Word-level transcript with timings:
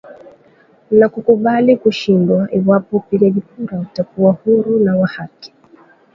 Na 0.97 1.07
kukubali 1.13 1.71
kushindwa 1.81 2.39
iwapo 2.57 2.93
upigaji 2.99 3.41
kura 3.49 3.75
utakuwa 3.85 4.31
huru 4.39 4.71
na 4.85 4.93
wa 4.99 5.07
haki. 5.15 5.51